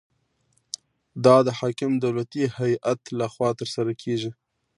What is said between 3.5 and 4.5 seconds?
ترسره کیږي.